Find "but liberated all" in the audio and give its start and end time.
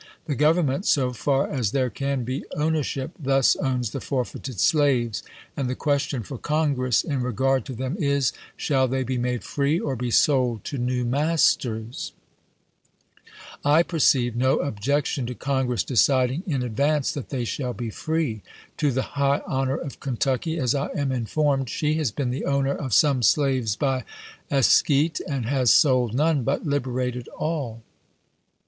26.41-27.83